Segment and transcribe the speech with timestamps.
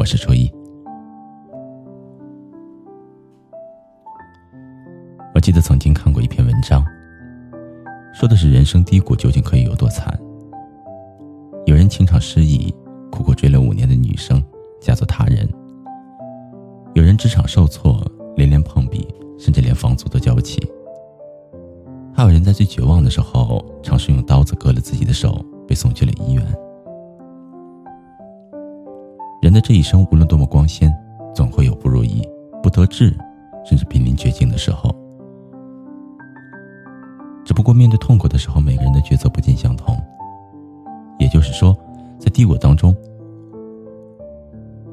[0.00, 0.50] 我是初一。
[5.34, 6.82] 我记得曾经看过一篇文章，
[8.14, 10.18] 说的是人生低谷究竟可以有多惨。
[11.66, 12.74] 有人情场失意，
[13.12, 14.42] 苦苦追了五年的女生
[14.80, 15.46] 嫁作他人；
[16.94, 18.02] 有人职场受挫，
[18.36, 19.06] 连连碰壁，
[19.38, 20.66] 甚至连房租都交不起；
[22.14, 26.42] 还有人在最绝望的时候，尝试用刀子割了自己的手，被送去了医院。
[29.40, 30.94] 人的这一生，无论多么光鲜，
[31.34, 32.22] 总会有不如意、
[32.62, 33.16] 不得志，
[33.64, 34.94] 甚至濒临绝境的时候。
[37.42, 39.96] 只不过面对痛苦的时候，每个人的抉择不尽相同。
[41.18, 41.74] 也就是说，
[42.18, 42.94] 在低谷当中，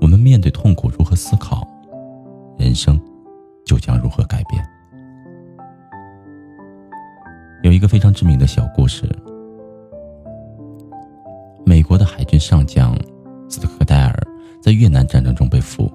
[0.00, 1.66] 我们面对痛苦如何思考，
[2.56, 2.98] 人生
[3.64, 4.64] 就将如何改变。
[7.62, 9.08] 有一个非常知名的小故事：
[11.64, 12.96] 美国的海军上将
[14.66, 15.88] 在越南战争中被俘，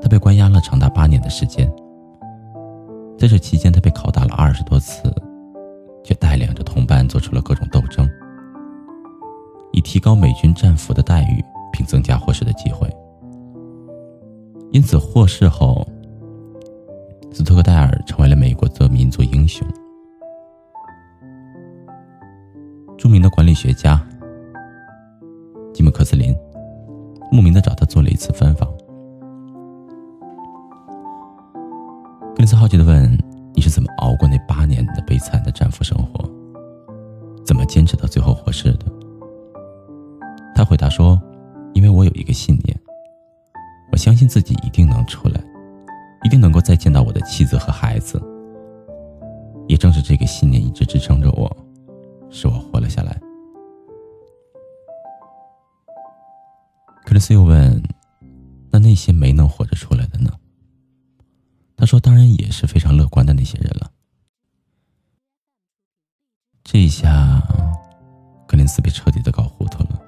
[0.00, 1.72] 他被关押了长达八年的时间。
[3.16, 5.14] 在这期间，他被拷打了二十多次。
[6.04, 8.10] 却带领着同伴做出了各种斗争，
[9.70, 11.40] 以提高美军战俘的待遇，
[11.72, 12.90] 并增加获释的机会。
[14.72, 15.86] 因此，获释后，
[17.30, 19.64] 斯托克戴尔成为了美国的民族英雄。
[22.98, 24.04] 著名的管理学家
[25.72, 26.34] 吉姆·克斯林
[27.32, 28.68] 慕名的找他做了一次专访。
[32.34, 33.18] 格林斯好奇的问。
[33.54, 36.24] 你是怎么熬过那八年的悲惨的战俘生活？
[37.44, 38.86] 怎么坚持到最后获释的？
[40.54, 41.20] 他回答说
[41.74, 42.74] ：“因为我有一个信念，
[43.92, 45.38] 我相信自己一定能出来，
[46.24, 48.18] 一定能够再见到我的妻子和孩子。
[49.68, 51.54] 也正是这个信念一直支撑着我，
[52.30, 53.20] 使我活了下来。”
[57.04, 57.82] 克里斯又问
[58.70, 60.30] ：“那那些没能活着出来的呢？”
[61.76, 63.90] 他说：“当然也是非常乐观的那些人了。”
[66.64, 67.42] 这一下，
[68.46, 70.00] 格林斯被彻底的搞糊涂了。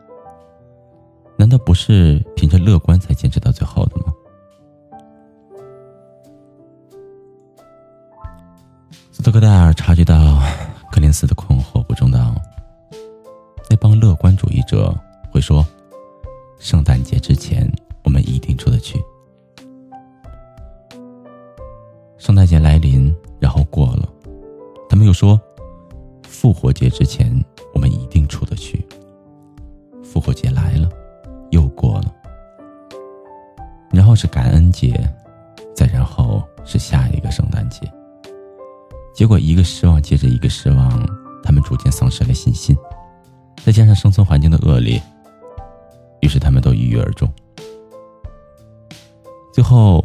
[1.37, 4.13] 难道不是凭着乐观才坚持到最后的吗？
[9.11, 10.41] 斯特克戴尔察觉到
[10.93, 12.35] 格林斯的困惑，不中道
[13.69, 14.97] ：“那帮乐观主义者
[15.31, 15.67] 会说，
[16.65, 17.71] 圣诞节之前
[18.05, 18.99] 我们一定出得去。”
[22.17, 24.09] 圣诞节来临，然后过了，
[24.89, 25.39] 他们又说
[26.27, 27.31] ：“复活节之前，
[27.75, 28.83] 我们一定出得去。”
[30.03, 30.89] 复活节来了，
[31.51, 32.11] 又过了，
[33.91, 34.99] 然后是感恩节，
[35.77, 37.81] 再然后是下一个圣诞节。
[39.15, 41.07] 结果一个失望接着一个失望，
[41.43, 42.75] 他们逐渐丧失了信心，
[43.63, 44.99] 再加上生存环境的恶劣，
[46.25, 47.31] 于是他们都郁郁而终。
[49.53, 50.03] 最后，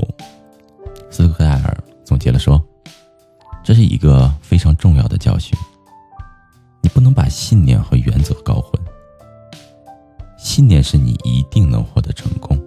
[1.09, 1.77] 斯科盖尔。
[2.03, 2.61] 总结了说，
[3.63, 5.57] 这是一个非常重要的教训。
[6.81, 8.71] 你不能把信念和原则搞混。
[10.37, 12.59] 信念是你一定能获得成功，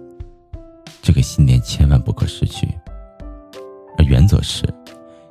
[1.01, 2.65] 这个信念千万不可失去；
[3.97, 4.65] 而原则是，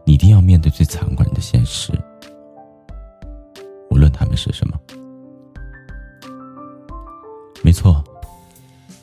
[0.05, 1.93] 你一定要面对最残酷的现实，
[3.91, 4.79] 无论他们是什么。
[7.65, 8.02] 没错，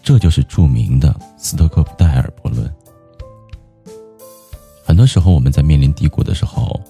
[0.09, 2.67] 这就是著名的斯托克戴尔伯论。
[4.83, 6.81] 很多时候，我们在面临低谷的时候，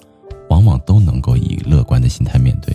[0.48, 2.74] 往往都能够以乐观的心态面对。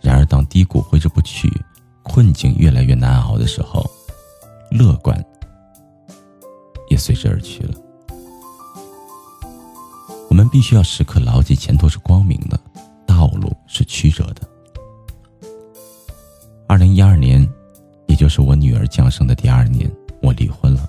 [0.00, 1.48] 然而，当低谷挥之不去，
[2.02, 3.88] 困境越来越难熬的时候，
[4.68, 5.24] 乐观
[6.88, 7.74] 也随之而去了。
[10.28, 12.58] 我们必须要时刻牢记：前途是光明的，
[13.06, 14.42] 道路是曲折的。
[16.66, 17.16] 二零一二，
[18.88, 19.90] 降生的第二年，
[20.20, 20.88] 我离婚了，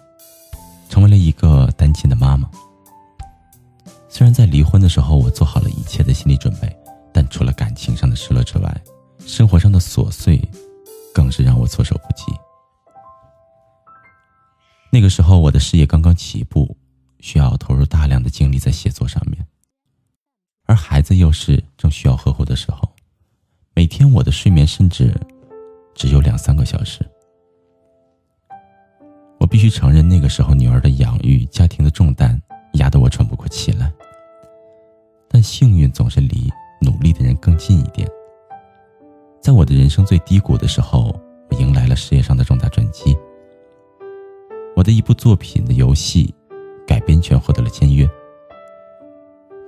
[0.89, 2.49] 成为了一个单亲的妈妈。
[4.07, 6.75] 虽然在离婚的时候，我做好了一切的心理准备，
[7.13, 8.81] 但除了感情上的失落之外，
[9.25, 10.41] 生活上的琐碎，
[11.13, 12.25] 更是让我措手不及。
[14.91, 16.75] 那个时候，我的事业刚刚起步，
[17.19, 19.45] 需要投入大量的精力在写作上面，
[20.65, 22.89] 而孩子又是正需要呵护的时候，
[23.75, 25.13] 每天我的睡眠甚至
[25.93, 27.08] 只有两三个小时。
[29.49, 32.39] 必须承认，那个时候女儿的养育、家庭的重担。
[32.73, 33.91] 压得我喘不过气来，
[35.27, 36.47] 但幸运总是离
[36.79, 38.07] 努力的人更近一点。
[39.41, 41.19] 在我的人生最低谷的时候，
[41.49, 43.17] 我迎来了事业上的重大转机。
[44.75, 46.33] 我的一部作品的游戏
[46.85, 48.07] 改编权获得了签约。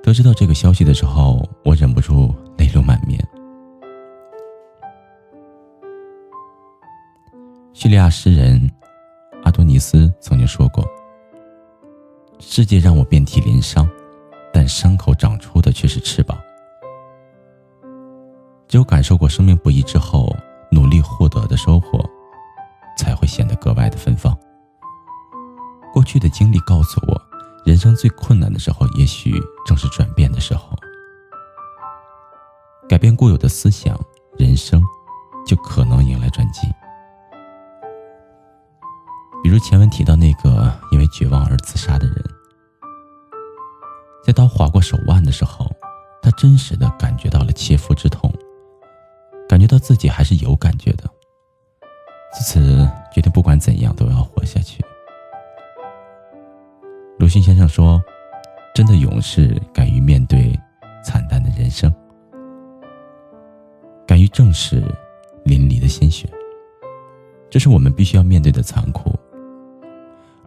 [0.04, 3.20] 得知到这个消息的时候，我忍不住泪流满面。
[7.74, 8.70] 叙利亚诗人
[9.82, 10.86] 斯曾经说过
[12.40, 13.90] ：“世界让我遍体鳞伤，
[14.54, 16.40] 但伤口长出的却是翅膀。”
[18.70, 20.34] 只有感受过生命不易之后，
[20.72, 22.00] 努力获得的收获，
[22.98, 24.38] 才会显得格外的芬芳。
[25.92, 27.22] 过去的经历告诉我，
[27.66, 29.34] 人生最困难的时候，也许
[29.66, 30.78] 正是转变的时候。
[32.88, 34.00] 改变固有的思想，
[34.38, 34.82] 人生
[35.46, 36.62] 就可能迎来转机。
[39.44, 42.16] 比如前文提到那个因为绝望而自杀的人，
[44.24, 45.70] 在刀划过手腕的时候，
[46.22, 48.32] 他真实的感觉到了切肤之痛。
[49.50, 51.04] 感觉到自己还是有感觉的，
[52.32, 54.82] 自此决定不管怎样都要活下去。
[57.20, 58.02] 鲁迅先生说
[58.74, 60.58] ：“真的勇士敢于面对
[61.04, 61.94] 惨淡的人生，
[64.08, 64.82] 敢于正视
[65.44, 66.30] 淋漓的鲜血，
[67.50, 69.14] 这是我们必须要面对的残酷。”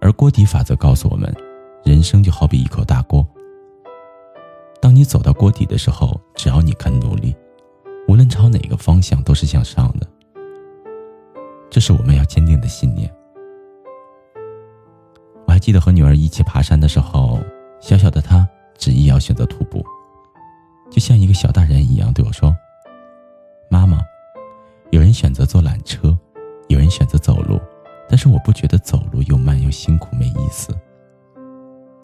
[0.05, 1.35] 而锅底法则告诉我们，
[1.83, 3.27] 人生就好比一口大锅，
[4.79, 7.35] 当你走到锅底的时候，只要你肯努力。
[8.07, 10.07] 无论朝哪个方向，都是向上的。
[11.71, 13.11] 这是我们要坚定的信念。
[15.47, 17.41] 我还记得和女儿一起爬山的时候，
[17.81, 18.47] 小小的她
[18.77, 19.83] 执意要选择徒步，
[20.91, 22.55] 就像一个小大人一样对我说
[23.71, 24.03] ：“妈妈，
[24.91, 26.15] 有人选择坐缆车，
[26.69, 27.17] 有人选择，
[28.15, 30.73] 但是我不觉得走路又慢又辛苦没意思。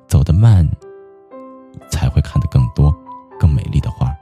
[0.09, 0.69] 走得慢，
[1.89, 2.93] 才会看得更多、
[3.39, 4.12] 更美丽的花。”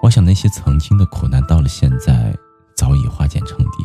[0.00, 2.32] 我想，那些曾经的苦难，到了现在，
[2.76, 3.84] 早已化茧成蝶，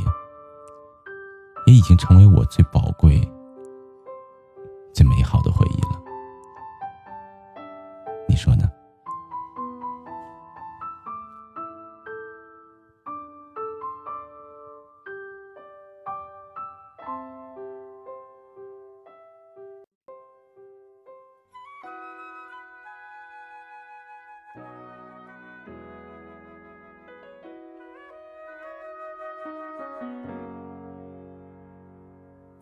[1.66, 3.28] 也已经成为我最宝贵、
[4.94, 5.35] 最美好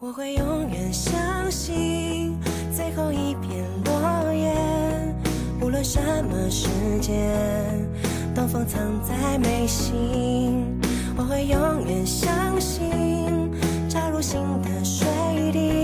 [0.06, 2.38] 我会永远相信
[2.76, 4.54] 最后一片落叶，
[5.62, 6.68] 无论什么时
[7.00, 7.34] 间，
[8.36, 10.78] 东风藏在眉心。
[11.16, 12.84] 我会永远相信，
[13.88, 15.08] 扎入心的水
[15.54, 15.83] 滴，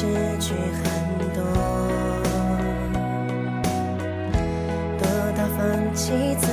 [0.00, 0.06] 失
[0.38, 1.42] 去很多，
[4.96, 5.02] 多
[5.36, 6.46] 到放弃自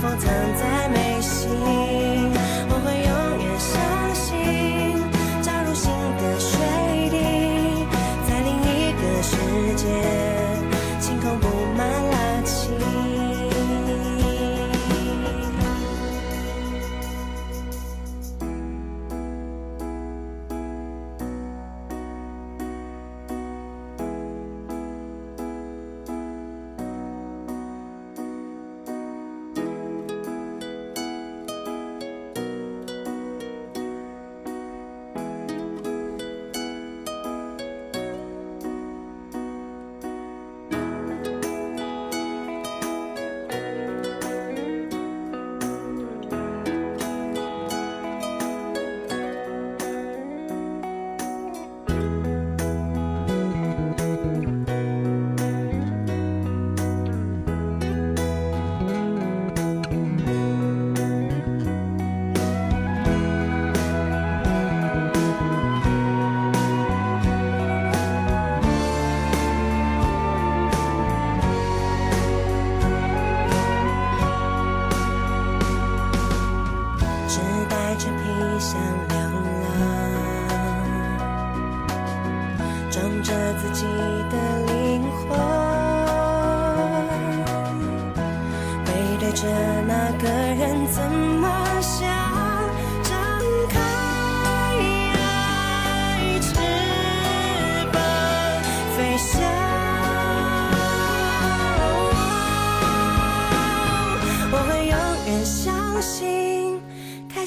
[0.00, 0.87] 风藏在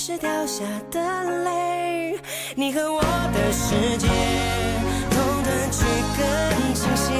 [0.03, 0.99] 是掉下的
[1.43, 2.17] 泪，
[2.55, 4.07] 你和我的世界，
[5.11, 5.85] 同等去
[6.17, 7.13] 更清晰。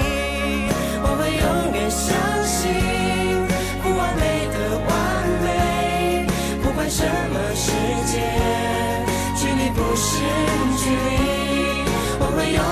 [1.03, 1.45] 我会永
[1.75, 2.09] 远相
[2.43, 2.73] 信，
[3.83, 4.55] 不完美的
[4.89, 4.89] 完
[5.43, 6.25] 美，
[6.63, 7.69] 不管什么世
[8.11, 8.17] 界，
[9.37, 10.17] 距离不是
[10.81, 11.85] 距离。
[12.17, 12.65] 我会永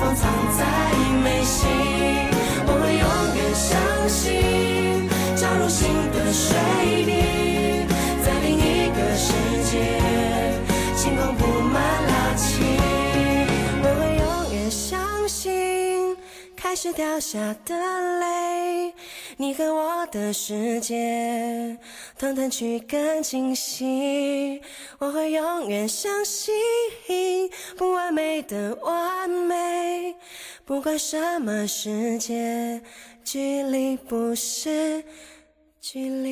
[0.00, 0.64] 放藏在
[1.22, 1.68] 眉心。
[2.64, 3.04] 我会永
[3.36, 3.76] 远相
[4.08, 6.56] 信，加入新的水
[7.04, 7.84] 滴，
[8.24, 9.28] 在另一个世
[9.70, 10.00] 界，
[10.96, 11.76] 星空布满
[16.82, 17.76] 是掉下的
[18.20, 18.94] 泪，
[19.36, 21.76] 你和我的世界，
[22.18, 24.62] 同等去更清晰。
[24.98, 26.54] 我会永远相信，
[27.76, 30.16] 不完美的完美，
[30.64, 32.80] 不管什么世界，
[33.22, 35.04] 距离不是
[35.82, 36.30] 距离。